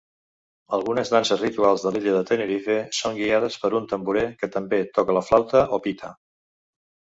[0.77, 5.19] Algunes danses rituals de l'illa de Tenerife són guiades per un tamborer que també toca
[5.21, 6.15] la flauta o "pita".